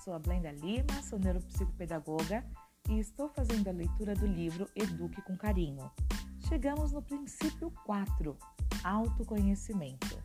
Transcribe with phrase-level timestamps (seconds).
[0.00, 2.44] sou a Blenda Lima, sou neuropsicopedagoga
[2.88, 5.90] e estou fazendo a leitura do livro Eduque com Carinho.
[6.48, 8.36] Chegamos no princípio 4,
[8.82, 10.18] autoconhecimento.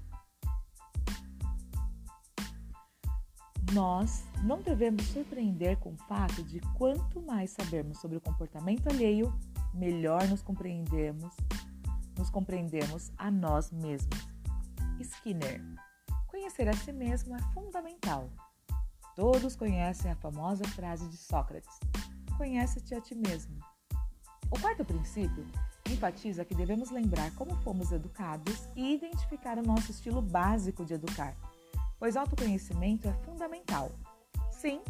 [3.74, 9.34] Nós não devemos surpreender com o fato de quanto mais sabermos sobre o comportamento alheio,
[9.74, 11.36] melhor nos compreendemos,
[12.18, 14.26] nos compreendemos a nós mesmos.
[15.02, 15.62] Skinner.
[16.28, 18.30] Conhecer a si mesmo é fundamental.
[19.16, 21.80] Todos conhecem a famosa frase de Sócrates:
[22.38, 23.58] Conhece-te a ti mesmo.
[24.52, 25.46] O quarto princípio
[25.90, 31.36] enfatiza que devemos lembrar como fomos educados e identificar o nosso estilo básico de educar
[32.00, 33.92] pois autoconhecimento é fundamental.
[34.52, 34.82] Sim,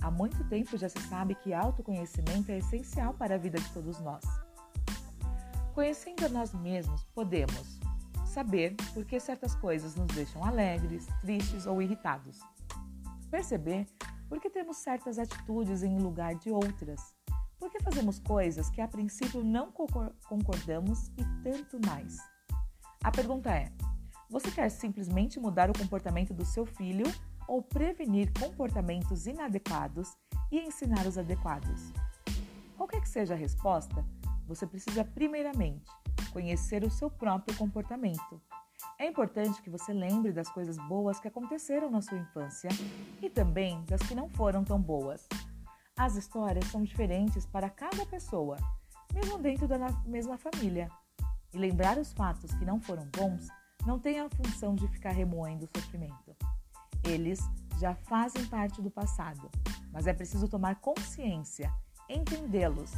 [0.00, 4.00] há muito tempo já se sabe que autoconhecimento é essencial para a vida de todos
[4.00, 4.24] nós.
[5.74, 7.78] Conhecendo a nós mesmos, podemos
[8.24, 12.40] saber por que certas coisas nos deixam alegres, tristes ou irritados.
[13.32, 13.86] Perceber
[14.28, 17.14] por que temos certas atitudes em lugar de outras.
[17.58, 22.18] Por que fazemos coisas que a princípio não concordamos e tanto mais.
[23.02, 23.72] A pergunta é:
[24.28, 27.06] você quer simplesmente mudar o comportamento do seu filho
[27.48, 30.14] ou prevenir comportamentos inadequados
[30.50, 31.90] e ensinar os adequados?
[32.76, 34.04] Qualquer que seja a resposta,
[34.46, 35.90] você precisa primeiramente
[36.34, 38.42] conhecer o seu próprio comportamento.
[38.98, 42.68] É importante que você lembre das coisas boas que aconteceram na sua infância
[43.20, 45.26] e também das que não foram tão boas.
[45.96, 48.56] As histórias são diferentes para cada pessoa,
[49.12, 50.90] mesmo dentro da mesma família.
[51.52, 53.48] E lembrar os fatos que não foram bons
[53.86, 56.34] não têm a função de ficar remoendo o sofrimento.
[57.04, 57.40] Eles
[57.78, 59.50] já fazem parte do passado,
[59.92, 61.72] mas é preciso tomar consciência,
[62.08, 62.92] entendê-los,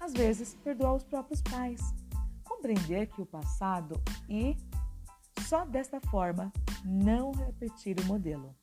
[0.00, 1.80] às vezes perdoar os próprios pais,
[2.42, 4.56] compreender que o passado e,
[5.50, 6.52] só desta forma,
[6.84, 8.54] não repetir o modelo.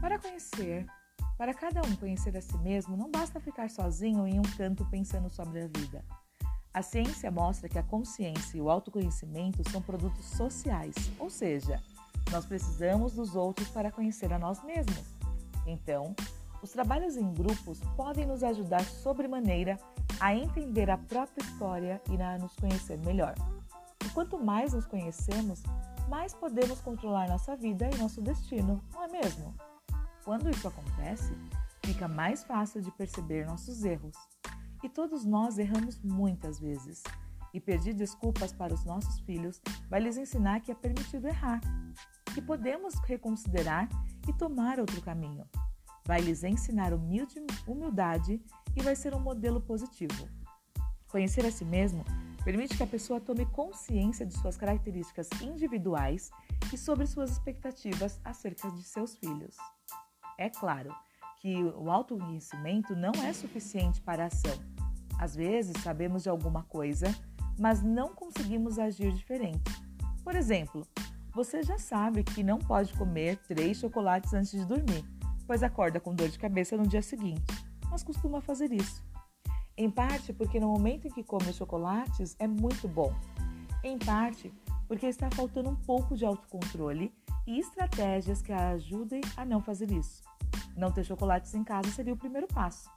[0.00, 0.86] Para conhecer,
[1.36, 5.28] para cada um conhecer a si mesmo, não basta ficar sozinho em um canto pensando
[5.28, 6.02] sobre a vida.
[6.72, 11.78] A ciência mostra que a consciência e o autoconhecimento são produtos sociais, ou seja,
[12.32, 15.04] nós precisamos dos outros para conhecer a nós mesmos.
[15.66, 16.16] Então,
[16.62, 19.78] os trabalhos em grupos podem nos ajudar sobremaneira
[20.18, 23.34] a entender a própria história e a nos conhecer melhor.
[24.14, 25.60] Quanto mais nos conhecemos,
[26.08, 29.52] mais podemos controlar nossa vida e nosso destino, não é mesmo?
[30.24, 31.36] Quando isso acontece,
[31.84, 34.16] fica mais fácil de perceber nossos erros
[34.84, 37.02] e todos nós erramos muitas vezes.
[37.52, 41.60] E pedir desculpas para os nossos filhos vai lhes ensinar que é permitido errar,
[42.32, 43.88] que podemos reconsiderar
[44.28, 45.44] e tomar outro caminho.
[46.06, 48.40] Vai lhes ensinar humilde, humildade
[48.76, 50.28] e vai ser um modelo positivo.
[51.08, 52.04] Conhecer a si mesmo
[52.44, 56.30] permite que a pessoa tome consciência de suas características individuais
[56.72, 59.56] e sobre suas expectativas acerca de seus filhos.
[60.38, 60.94] É claro
[61.40, 64.74] que o autoconhecimento não é suficiente para a ação
[65.18, 67.14] às vezes sabemos de alguma coisa,
[67.58, 69.62] mas não conseguimos agir diferente.
[70.22, 70.86] Por exemplo,
[71.32, 75.04] você já sabe que não pode comer três chocolates antes de dormir,
[75.46, 77.44] pois acorda com dor de cabeça no dia seguinte,
[77.90, 79.04] mas costuma fazer isso.
[79.76, 83.12] Em parte porque no momento em que come os chocolates é muito bom.
[83.82, 84.52] Em parte
[84.86, 87.12] porque está faltando um pouco de autocontrole
[87.46, 90.22] e estratégias que a ajudem a não fazer isso.
[90.76, 92.88] Não ter chocolates em casa seria o primeiro passo.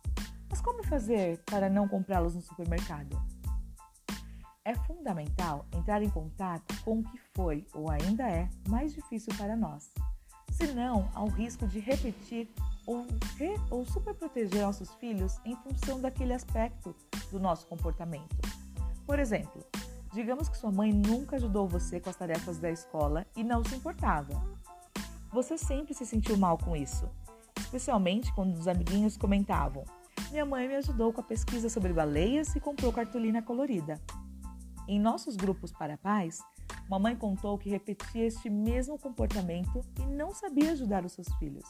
[0.49, 3.19] Mas como fazer para não comprá-los no supermercado?
[4.63, 9.55] É fundamental entrar em contato com o que foi ou ainda é mais difícil para
[9.55, 9.91] nós.
[10.51, 12.49] Senão, há o risco de repetir
[12.87, 13.05] ou,
[13.35, 16.95] re, ou superproteger nossos filhos em função daquele aspecto
[17.29, 18.35] do nosso comportamento.
[19.05, 19.63] Por exemplo,
[20.13, 23.75] digamos que sua mãe nunca ajudou você com as tarefas da escola e não se
[23.75, 24.41] importava.
[25.33, 27.07] Você sempre se sentiu mal com isso,
[27.59, 29.83] especialmente quando os amiguinhos comentavam:
[30.31, 34.01] minha mãe me ajudou com a pesquisa sobre baleias e comprou cartolina colorida.
[34.87, 36.39] Em nossos grupos para pais,
[36.89, 41.65] mamãe contou que repetia este mesmo comportamento e não sabia ajudar os seus filhos.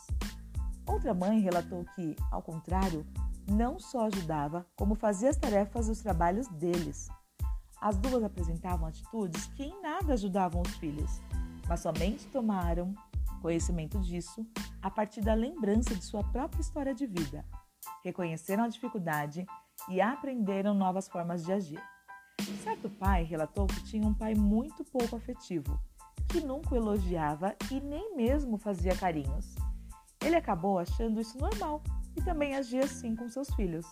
[0.87, 3.05] Outra mãe relatou que, ao contrário,
[3.47, 7.09] não só ajudava, como fazia as tarefas e os trabalhos deles.
[7.79, 11.21] As duas apresentavam atitudes que em nada ajudavam os filhos,
[11.67, 12.93] mas somente tomaram
[13.41, 14.45] conhecimento disso
[14.81, 17.45] a partir da lembrança de sua própria história de vida
[18.03, 19.45] reconheceram a dificuldade
[19.89, 21.81] e aprenderam novas formas de agir.
[22.63, 25.79] Certo pai relatou que tinha um pai muito pouco afetivo,
[26.29, 29.55] que nunca elogiava e nem mesmo fazia carinhos.
[30.23, 31.81] Ele acabou achando isso normal
[32.15, 33.85] e também agia assim com seus filhos.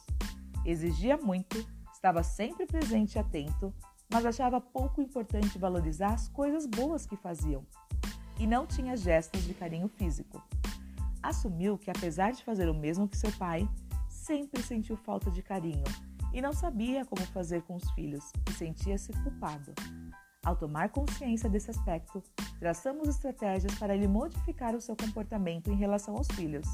[0.66, 3.74] Exigia muito, estava sempre presente e atento,
[4.12, 7.66] mas achava pouco importante valorizar as coisas boas que faziam
[8.40, 10.42] e não tinha gestos de carinho físico.
[11.22, 13.68] assumiu que, apesar de fazer o mesmo que seu pai,
[14.08, 15.84] sempre sentiu falta de carinho
[16.32, 19.74] e não sabia como fazer com os filhos e sentia-se culpado.
[20.46, 22.22] Ao tomar consciência desse aspecto,
[22.60, 26.68] traçamos estratégias para ele modificar o seu comportamento em relação aos filhos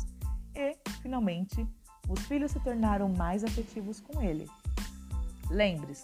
[0.53, 1.65] e, finalmente,
[2.09, 4.45] os filhos se tornaram mais afetivos com ele.
[5.49, 6.03] Lembre-se,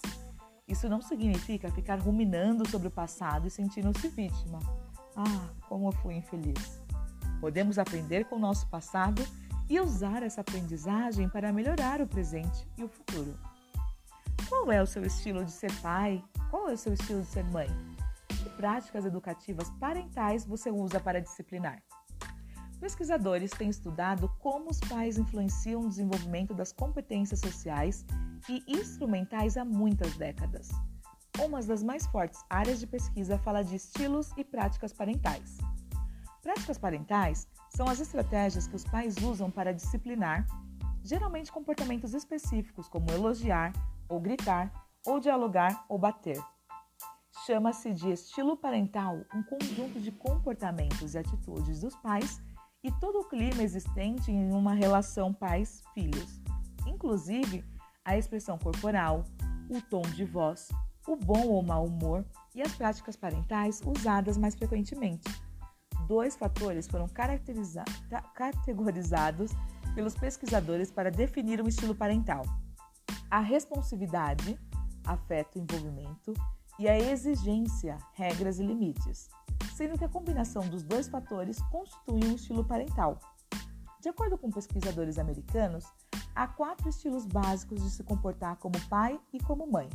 [0.66, 4.60] isso não significa ficar ruminando sobre o passado e sentindo-se vítima.
[5.14, 6.80] Ah, como eu fui infeliz.
[7.42, 9.22] Podemos aprender com o nosso passado
[9.70, 13.38] e usar essa aprendizagem para melhorar o presente e o futuro.
[14.48, 17.44] Qual é o seu estilo de ser pai qual é o seu estilo de ser
[17.46, 17.68] mãe?
[18.28, 21.82] Que práticas educativas parentais você usa para disciplinar?
[22.80, 28.06] Pesquisadores têm estudado como os pais influenciam o desenvolvimento das competências sociais
[28.48, 30.70] e instrumentais há muitas décadas.
[31.40, 35.58] Uma das mais fortes áreas de pesquisa fala de estilos e práticas parentais.
[36.42, 40.46] Práticas parentais são as estratégias que os pais usam para disciplinar,
[41.04, 43.74] geralmente comportamentos específicos como elogiar
[44.08, 44.72] ou gritar,
[45.06, 46.42] ou dialogar ou bater.
[47.46, 52.42] Chama-se de estilo parental um conjunto de comportamentos e atitudes dos pais
[52.84, 56.42] e todo o clima existente em uma relação pais-filhos,
[56.86, 57.64] inclusive
[58.04, 59.24] a expressão corporal,
[59.70, 60.70] o tom de voz,
[61.08, 65.24] o bom ou mau humor e as práticas parentais usadas mais frequentemente.
[66.08, 67.08] Dois fatores foram
[68.34, 69.52] categorizados
[69.94, 72.44] pelos pesquisadores para definir um estilo parental:
[73.30, 74.60] a responsividade,
[75.08, 76.34] afeto envolvimento,
[76.80, 79.30] e a exigência, regras e limites,
[79.76, 83.18] sendo que a combinação dos dois fatores constitui um estilo parental.
[84.00, 85.86] De acordo com pesquisadores americanos,
[86.36, 89.90] há quatro estilos básicos de se comportar como pai e como mãe.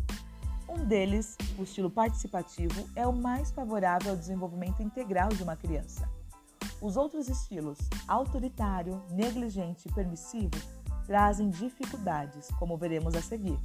[0.68, 6.08] Um deles, o estilo participativo, é o mais favorável ao desenvolvimento integral de uma criança.
[6.80, 10.50] Os outros estilos, autoritário, negligente e permissivo,
[11.06, 13.58] trazem dificuldades, como veremos a seguir.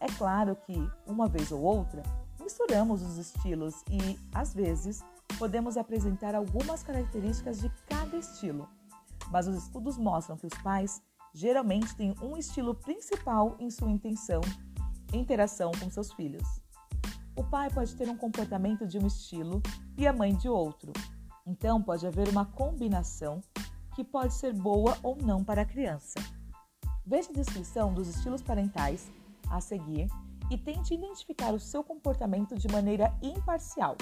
[0.00, 0.74] É claro que,
[1.06, 2.02] uma vez ou outra,
[2.40, 5.04] misturamos os estilos e, às vezes,
[5.38, 8.68] podemos apresentar algumas características de cada estilo.
[9.30, 11.02] Mas os estudos mostram que os pais
[11.34, 14.40] geralmente têm um estilo principal em sua intenção
[15.12, 16.60] interação com seus filhos.
[17.36, 19.62] O pai pode ter um comportamento de um estilo
[19.96, 20.92] e a mãe de outro.
[21.46, 23.40] Então, pode haver uma combinação
[23.94, 26.18] que pode ser boa ou não para a criança.
[27.04, 29.10] Veja a descrição dos estilos parentais
[29.50, 30.08] a seguir
[30.50, 33.96] e tente identificar o seu comportamento de maneira imparcial.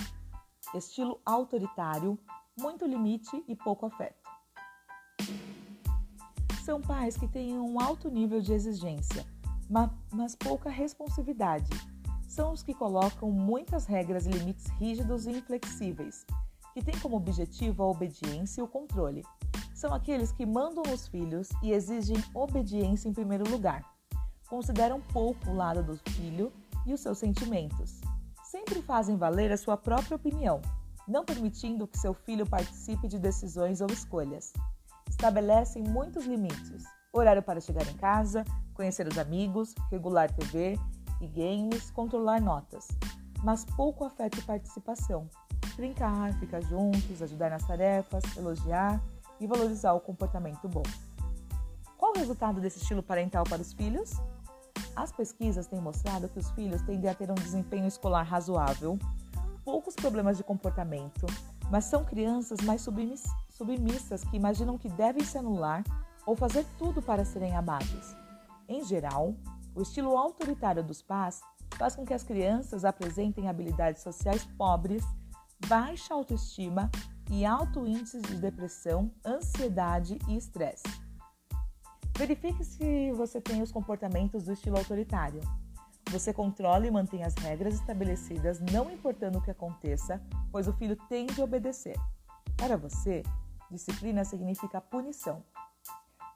[0.74, 2.18] Estilo autoritário,
[2.58, 4.22] muito limite e pouco afeto.
[6.64, 9.26] São pais que têm um alto nível de exigência,
[10.12, 11.70] mas pouca responsividade.
[12.26, 16.26] São os que colocam muitas regras e limites rígidos e inflexíveis,
[16.72, 19.22] que têm como objetivo a obediência e o controle.
[19.74, 23.93] São aqueles que mandam os filhos e exigem obediência em primeiro lugar
[24.48, 26.52] consideram pouco o lado do filho
[26.86, 28.00] e os seus sentimentos.
[28.44, 30.60] Sempre fazem valer a sua própria opinião,
[31.08, 34.52] não permitindo que seu filho participe de decisões ou escolhas.
[35.08, 38.44] Estabelecem muitos limites: horário para chegar em casa,
[38.74, 40.78] conhecer os amigos, regular TV
[41.20, 42.86] e games, controlar notas,
[43.42, 45.28] mas pouco afeto e participação.
[45.76, 49.02] Brincar, ficar juntos, ajudar nas tarefas, elogiar
[49.40, 50.84] e valorizar o comportamento bom.
[51.96, 54.12] Qual o resultado desse estilo parental para os filhos?
[54.96, 58.98] As pesquisas têm mostrado que os filhos tendem a ter um desempenho escolar razoável,
[59.64, 61.26] poucos problemas de comportamento,
[61.70, 65.82] mas são crianças mais submissas que imaginam que devem se anular
[66.26, 68.14] ou fazer tudo para serem amados.
[68.68, 69.34] Em geral,
[69.74, 71.42] o estilo autoritário dos pais
[71.76, 75.02] faz com que as crianças apresentem habilidades sociais pobres,
[75.66, 76.90] baixa autoestima
[77.30, 80.84] e alto índice de depressão, ansiedade e estresse.
[82.16, 85.40] Verifique se você tem os comportamentos do estilo autoritário.
[86.10, 90.96] Você controla e mantém as regras estabelecidas, não importando o que aconteça, pois o filho
[91.08, 91.96] tem de obedecer.
[92.56, 93.24] Para você,
[93.68, 95.42] disciplina significa punição.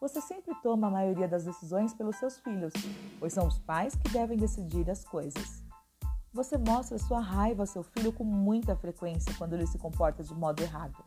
[0.00, 2.72] Você sempre toma a maioria das decisões pelos seus filhos,
[3.20, 5.62] pois são os pais que devem decidir as coisas.
[6.32, 10.34] Você mostra sua raiva ao seu filho com muita frequência quando ele se comporta de
[10.34, 11.04] modo errado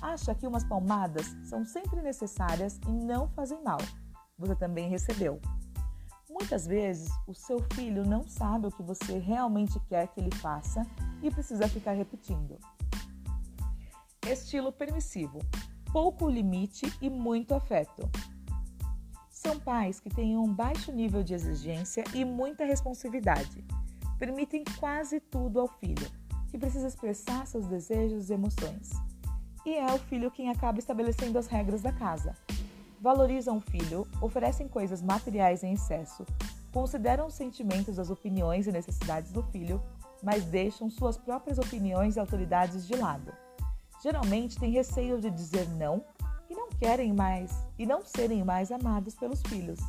[0.00, 3.78] acha que umas palmadas são sempre necessárias e não fazem mal.
[4.38, 5.40] Você também recebeu.
[6.28, 10.86] Muitas vezes, o seu filho não sabe o que você realmente quer que ele faça
[11.22, 12.58] e precisa ficar repetindo.
[14.26, 15.40] Estilo permissivo:
[15.92, 18.08] pouco limite e muito afeto.
[19.30, 23.64] São pais que têm um baixo nível de exigência e muita responsividade.
[24.18, 26.06] Permitem quase tudo ao filho,
[26.50, 29.07] que precisa expressar seus desejos e emoções
[29.64, 32.34] e é o filho quem acaba estabelecendo as regras da casa.
[33.00, 36.26] Valorizam o filho, oferecem coisas materiais em excesso,
[36.72, 39.82] consideram os sentimentos, as opiniões e necessidades do filho,
[40.22, 43.32] mas deixam suas próprias opiniões e autoridades de lado.
[44.02, 46.04] Geralmente têm receio de dizer não
[46.48, 49.80] e não querem mais e não serem mais amados pelos filhos.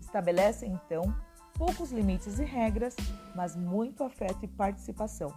[0.00, 1.14] Estabelecem então
[1.56, 2.96] poucos limites e regras,
[3.34, 5.32] mas muito afeto e participação.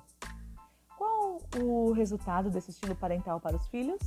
[1.61, 3.99] O resultado desse estilo parental para os filhos?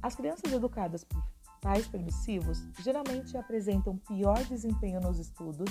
[0.00, 1.20] As crianças educadas por
[1.60, 5.68] pais permissivos geralmente apresentam pior desempenho nos estudos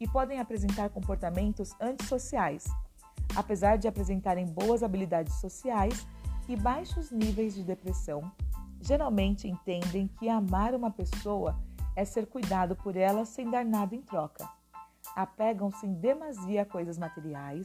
[0.00, 2.64] e podem apresentar comportamentos antissociais,
[3.36, 6.06] apesar de apresentarem boas habilidades sociais
[6.48, 8.28] e baixos níveis de depressão.
[8.80, 11.56] Geralmente entendem que amar uma pessoa
[11.94, 14.48] é ser cuidado por ela sem dar nada em troca.
[15.14, 17.62] Apegam-se em demasia a coisas materiais,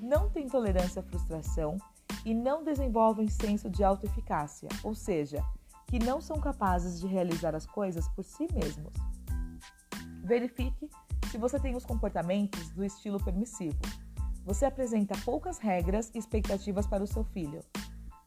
[0.00, 1.78] não têm tolerância à frustração
[2.24, 5.42] e não desenvolvem senso de autoeficácia, ou seja,
[5.86, 8.94] que não são capazes de realizar as coisas por si mesmos.
[10.22, 10.88] Verifique
[11.30, 13.80] se você tem os comportamentos do estilo permissivo.
[14.44, 17.60] Você apresenta poucas regras e expectativas para o seu filho.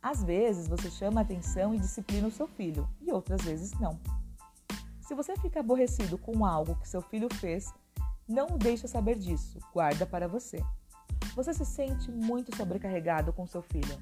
[0.02, 4.00] Às vezes você chama atenção e disciplina o seu filho, e outras vezes não.
[5.00, 7.74] Se você fica aborrecido com algo que seu filho fez,
[8.28, 10.64] não o deixe saber disso, guarda para você.
[11.36, 13.98] Você se sente muito sobrecarregado com seu filho.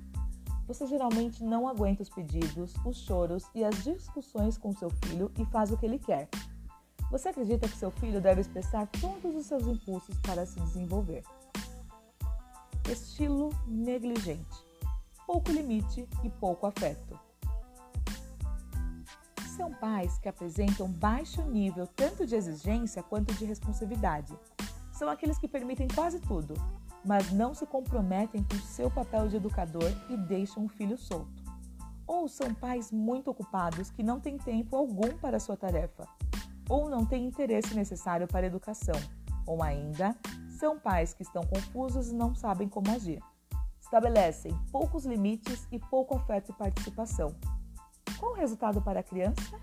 [0.67, 5.45] Você geralmente não aguenta os pedidos, os choros e as discussões com seu filho e
[5.45, 6.27] faz o que ele quer.
[7.09, 11.23] Você acredita que seu filho deve expressar todos os seus impulsos para se desenvolver.
[12.89, 14.65] Estilo negligente.
[15.25, 17.19] Pouco limite e pouco afeto.
[19.55, 24.33] São pais que apresentam baixo nível tanto de exigência quanto de responsividade.
[24.91, 26.53] São aqueles que permitem quase tudo,
[27.03, 31.41] mas não se comprometem com seu papel de educador e deixam o filho solto.
[32.05, 36.07] Ou são pais muito ocupados que não têm tempo algum para sua tarefa,
[36.69, 38.95] ou não têm interesse necessário para a educação,
[39.45, 40.15] ou ainda
[40.49, 43.21] são pais que estão confusos e não sabem como agir.
[43.79, 47.35] Estabelecem poucos limites e pouco afeto e participação.
[48.19, 49.59] Qual o resultado para a criança?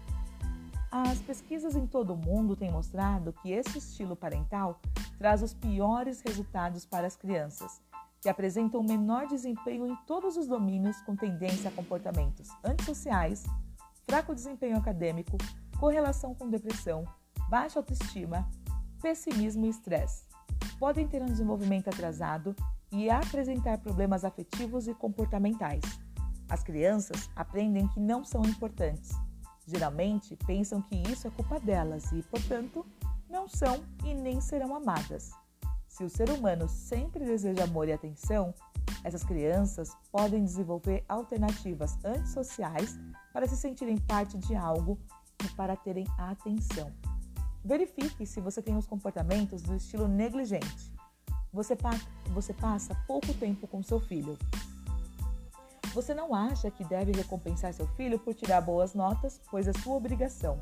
[0.91, 4.81] As pesquisas em todo o mundo têm mostrado que esse estilo parental
[5.19, 7.83] traz os piores resultados para as crianças,
[8.21, 13.45] que apresentam menor desempenho em todos os domínios com tendência a comportamentos antissociais,
[14.07, 15.37] fraco desempenho acadêmico,
[15.79, 17.05] correlação com depressão,
[17.49, 18.49] baixa autoestima,
[19.01, 20.25] pessimismo e estresse.
[20.79, 22.55] Podem ter um desenvolvimento atrasado
[22.91, 25.83] e apresentar problemas afetivos e comportamentais.
[26.49, 29.11] As crianças aprendem que não são importantes.
[29.67, 32.87] Geralmente pensam que isso é culpa delas e, portanto,
[33.29, 35.31] não são e nem serão amadas.
[35.89, 38.55] Se o ser humano sempre deseja amor e atenção,
[39.05, 42.99] essas crianças podem desenvolver alternativas antissociais
[43.33, 44.99] para se sentirem parte de algo
[45.45, 46.93] e para terem atenção.
[47.65, 50.93] Verifique se você tem os comportamentos do estilo negligente.
[51.53, 51.91] Você, pa
[52.29, 54.39] você passa pouco tempo com seu filho.
[55.95, 59.97] Você não acha que deve recompensar seu filho por tirar boas notas, pois é sua
[59.97, 60.59] obrigação.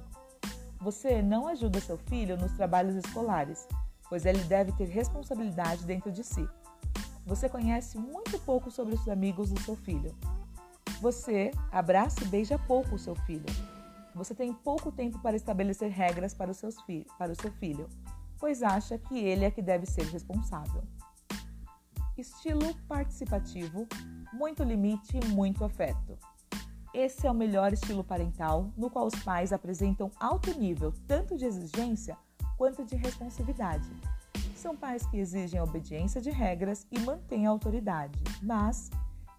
[0.80, 3.66] Você não ajuda seu filho nos trabalhos escolares,
[4.08, 6.48] pois ele deve ter responsabilidade dentro de si.
[7.24, 10.14] Você conhece muito pouco sobre os amigos do seu filho.
[11.00, 13.46] Você abraça e beija pouco o seu filho.
[14.14, 16.76] Você tem pouco tempo para estabelecer regras para, os seus
[17.18, 17.88] para o seu filho,
[18.38, 20.82] pois acha que ele é que deve ser responsável.
[22.16, 23.86] Estilo participativo,
[24.32, 26.16] muito limite e muito afeto.
[26.98, 31.44] Esse é o melhor estilo parental, no qual os pais apresentam alto nível tanto de
[31.44, 32.16] exigência
[32.56, 33.86] quanto de responsividade.
[34.54, 38.88] São pais que exigem a obediência de regras e mantêm a autoridade, mas,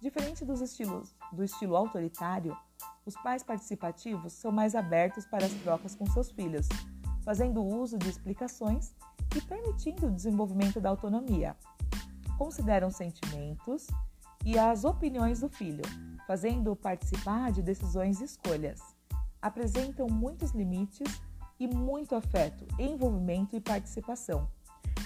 [0.00, 2.56] diferente dos estilos do estilo autoritário,
[3.04, 6.68] os pais participativos são mais abertos para as trocas com seus filhos,
[7.24, 8.94] fazendo uso de explicações
[9.36, 11.56] e permitindo o desenvolvimento da autonomia.
[12.38, 13.88] Consideram sentimentos
[14.48, 15.82] e as opiniões do filho,
[16.26, 18.80] fazendo-o participar de decisões e escolhas.
[19.42, 21.20] Apresentam muitos limites
[21.60, 24.48] e muito afeto, envolvimento e participação.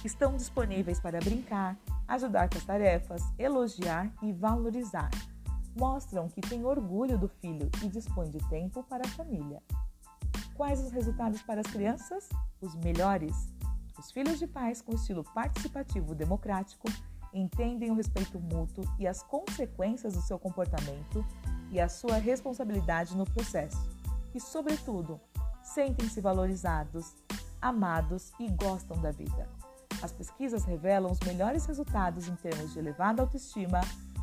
[0.05, 5.11] Estão disponíveis para brincar, ajudar com as tarefas, elogiar e valorizar.
[5.77, 9.61] Mostram que têm orgulho do filho e dispõem de tempo para a família.
[10.55, 12.29] Quais os resultados para as crianças?
[12.61, 13.53] Os melhores.
[13.99, 16.87] Os filhos de pais com estilo participativo democrático
[17.33, 21.25] entendem o respeito mútuo e as consequências do seu comportamento
[21.71, 23.89] e a sua responsabilidade no processo.
[24.35, 25.21] E, sobretudo,
[25.63, 27.15] sentem-se valorizados,
[27.61, 29.49] amados e gostam da vida.
[30.03, 33.81] As pesquisas revelam os melhores resultados em termos de elevada autoestima,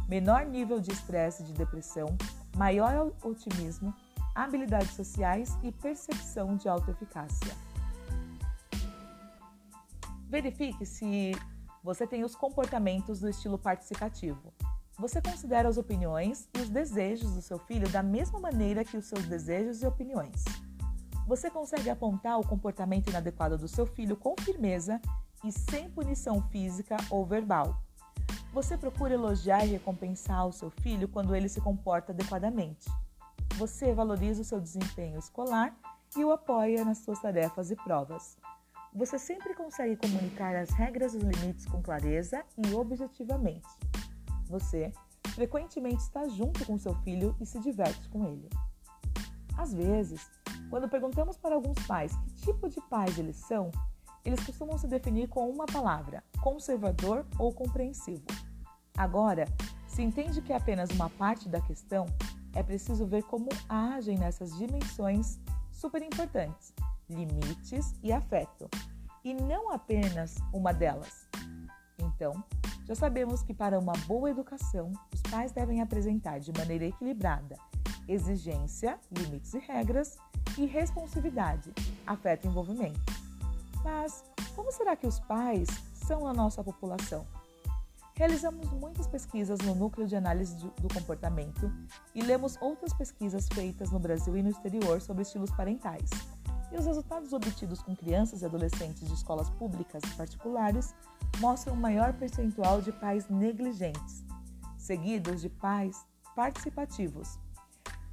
[0.07, 2.17] menor nível de estresse e de depressão,
[2.57, 3.93] maior otimismo,
[4.35, 7.55] habilidades sociais e percepção de autoeficácia.
[10.27, 11.31] Verifique se
[11.89, 14.53] você tem os comportamentos do estilo participativo.
[15.00, 19.05] Você considera as opiniões e os desejos do seu filho da mesma maneira que os
[19.05, 20.43] seus desejos e opiniões.
[21.25, 25.01] Você consegue apontar o comportamento inadequado do seu filho com firmeza
[25.43, 27.81] e sem punição física ou verbal.
[28.53, 32.88] Você procura elogiar e recompensar o seu filho quando ele se comporta adequadamente.
[33.55, 35.75] Você valoriza o seu desempenho escolar
[36.15, 38.38] e o apoia nas suas tarefas e provas.
[38.93, 43.67] Você sempre consegue comunicar as regras e os limites com clareza e objetivamente.
[44.48, 44.91] Você
[45.36, 48.50] frequentemente está junto com seu filho e se diverte com ele.
[49.55, 50.27] Às vezes,
[50.72, 53.69] quando perguntamos para alguns pais que tipo de pais eles são,
[54.25, 58.25] eles costumam se definir com uma palavra: conservador ou compreensivo.
[58.98, 59.46] Agora,
[59.88, 62.08] se entende que é apenas uma parte da questão,
[62.55, 65.39] é preciso ver como agem nessas dimensões
[65.72, 66.74] super importantes:
[67.09, 68.69] limites e afeto,
[69.23, 71.27] e não apenas uma delas.
[71.97, 72.43] Então,
[72.85, 77.57] já sabemos que para uma boa educação, os pais devem apresentar de maneira equilibrada
[78.09, 80.17] exigência, limites e regras
[80.57, 81.71] e responsividade,
[82.05, 82.99] afeto e envolvimento.
[83.83, 84.23] Mas
[84.55, 87.25] como será que os pais são a nossa população?
[88.15, 91.71] Realizamos muitas pesquisas no núcleo de análise do comportamento
[92.13, 96.09] e lemos outras pesquisas feitas no Brasil e no exterior sobre estilos parentais.
[96.71, 100.93] E os resultados obtidos com crianças e adolescentes de escolas públicas e particulares
[101.39, 104.23] mostram um maior percentual de pais negligentes,
[104.77, 107.39] seguidos de pais participativos.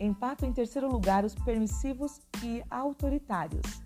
[0.00, 3.82] Empatam em terceiro lugar os permissivos e autoritários.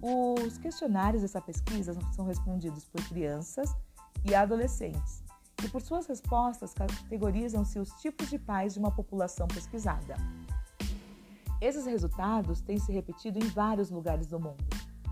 [0.00, 3.74] Os questionários dessa pesquisa são respondidos por crianças
[4.24, 5.24] e adolescentes,
[5.64, 10.14] e por suas respostas categorizam-se os tipos de pais de uma população pesquisada.
[11.60, 14.64] Esses resultados têm se repetido em vários lugares do mundo.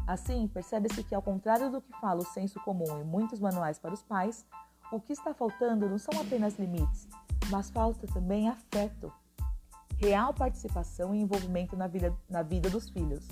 [0.06, 3.92] Assim, percebe-se que, ao contrário do que fala o senso comum em muitos manuais para
[3.92, 4.46] os pais,
[4.92, 7.09] o que está faltando não são apenas limites,
[7.50, 9.12] mas falta também afeto,
[9.96, 13.26] real participação e envolvimento na vida, na vida dos filhos.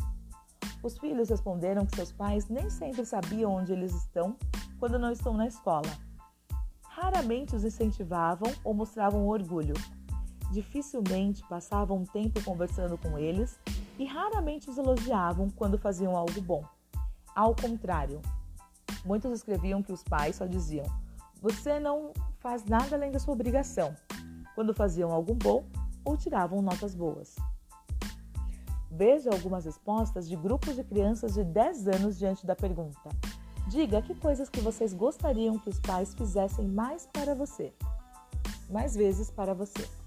[0.83, 4.37] Os filhos responderam que seus pais nem sempre sabiam onde eles estão
[4.81, 5.89] quando não estão na escola.
[6.83, 9.75] Raramente os incentivavam ou mostravam orgulho.
[10.55, 13.59] Dificilmente passavam tempo conversando com eles
[13.99, 16.65] e raramente os elogiavam quando faziam algo bom.
[17.35, 18.23] Ao contrário,
[19.05, 20.87] muitos escreviam que os pais só diziam:
[21.43, 23.97] Você não faz nada além da sua obrigação,
[24.55, 25.65] quando faziam algo bom
[26.05, 27.35] ou tiravam notas boas.
[28.89, 33.09] Veja algumas respostas de grupos de crianças de 10 anos diante da pergunta:
[33.67, 37.75] Diga que coisas que vocês gostariam que os pais fizessem mais para você,
[38.71, 40.04] mais vezes para você.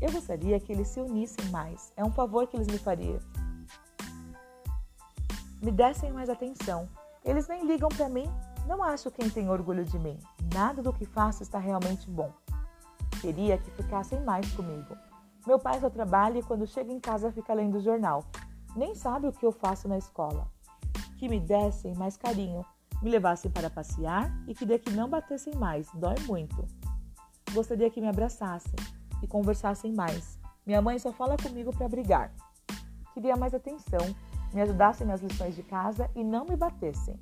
[0.00, 1.92] Eu gostaria que eles se unissem mais.
[1.96, 3.18] É um favor que eles me fariam.
[5.62, 6.88] Me dessem mais atenção.
[7.24, 8.30] Eles nem ligam para mim.
[8.66, 10.18] Não acho quem tem orgulho de mim.
[10.52, 12.32] Nada do que faço está realmente bom.
[13.20, 14.96] Queria que ficassem mais comigo.
[15.46, 18.24] Meu pai só trabalha e quando chega em casa fica lendo o jornal.
[18.74, 20.46] Nem sabe o que eu faço na escola.
[21.16, 22.64] Que me dessem mais carinho,
[23.00, 26.66] me levassem para passear e que daqui não batessem mais, dói muito.
[27.52, 28.74] Gostaria que me abraçassem,
[29.22, 30.38] e conversassem mais.
[30.66, 32.32] Minha mãe só fala comigo para brigar.
[33.14, 34.14] Queria mais atenção,
[34.52, 37.18] me ajudassem nas lições de casa e não me batessem.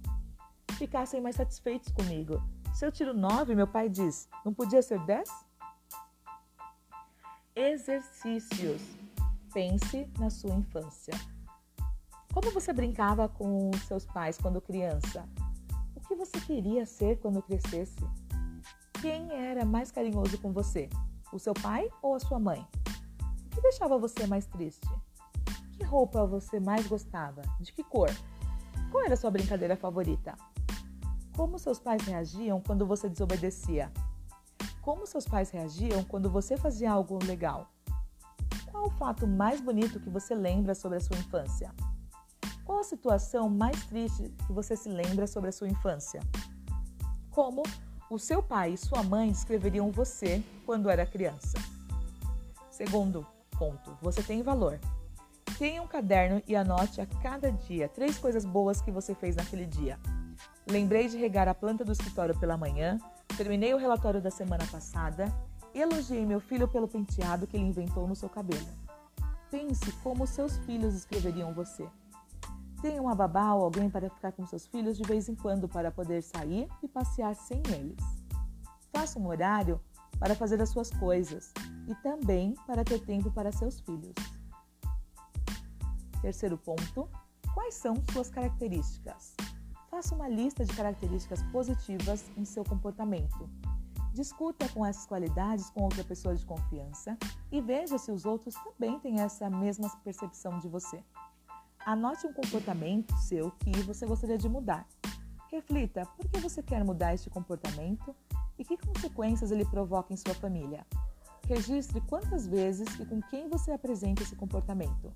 [0.73, 2.43] Ficassem mais satisfeitos comigo.
[2.73, 5.31] Se eu tiro nove, meu pai diz, não podia ser dez?
[7.55, 8.83] Exercícios.
[9.53, 11.15] Pense na sua infância.
[12.33, 15.25] Como você brincava com seus pais quando criança?
[15.95, 18.05] O que você queria ser quando crescesse?
[19.01, 20.91] Quem era mais carinhoso com você?
[21.35, 22.65] O seu pai ou a sua mãe?
[23.47, 24.89] O que deixava você mais triste?
[25.73, 27.43] Que roupa você mais gostava?
[27.59, 28.09] De que cor?
[28.93, 30.37] Qual era a sua brincadeira favorita?
[31.37, 33.93] Como seus pais reagiam quando você desobedecia?
[34.81, 37.69] Como seus pais reagiam quando você fazia algo legal?
[38.71, 41.75] Qual o fato mais bonito que você lembra sobre a sua infância?
[42.65, 46.21] Qual a situação mais triste que você se lembra sobre a sua infância?
[47.33, 47.65] Como
[48.11, 51.59] o seu pai e sua mãe descreveriam você quando era criança.
[52.71, 53.27] Segundo
[53.59, 54.79] ponto, você tem valor.
[55.59, 59.67] Tenha um caderno e anote a cada dia três coisas boas que você fez naquele
[59.67, 59.99] dia.
[60.69, 62.99] Lembrei de regar a planta do escritório pela manhã,
[63.37, 65.33] terminei o relatório da semana passada,
[65.75, 68.67] elogiei meu filho pelo penteado que ele inventou no seu cabelo.
[69.51, 71.87] Pense como seus filhos escreveriam você.
[72.85, 75.91] Tenha uma babá ou alguém para ficar com seus filhos de vez em quando para
[75.91, 77.97] poder sair e passear sem eles.
[78.93, 79.81] Faça um horário
[80.19, 81.51] para fazer as suas coisas
[81.89, 84.13] e também para ter tempo para seus filhos.
[86.21, 87.09] Terceiro ponto:
[87.55, 89.35] quais são suas características?
[89.91, 93.49] Faça uma lista de características positivas em seu comportamento.
[94.13, 97.17] Discuta com essas qualidades com outra pessoa de confiança
[97.51, 101.03] e veja se os outros também têm essa mesma percepção de você.
[101.87, 104.89] Anote um comportamento seu que você gostaria de mudar.
[105.51, 108.17] Reflita por que você quer mudar este comportamento
[108.59, 110.87] e que consequências ele provoca em sua família.
[111.47, 115.13] Registre quantas vezes e com quem você apresenta esse comportamento.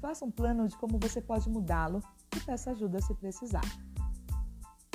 [0.00, 2.02] Faça um plano de como você pode mudá-lo
[2.34, 3.64] e peça ajuda se precisar.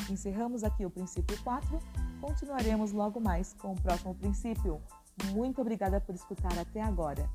[0.09, 1.77] Encerramos aqui o princípio 4.
[2.19, 4.81] Continuaremos logo mais com o próximo princípio.
[5.31, 7.29] Muito obrigada por escutar até agora.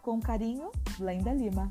[0.00, 1.70] Com carinho, Blenda Lima.